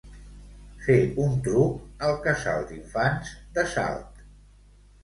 Fer 0.85 0.95
un 1.25 1.35
truc 1.49 2.09
al 2.09 2.17
casal 2.25 2.67
d'infants 2.73 3.39
de 3.59 3.69
Salt. 3.77 4.29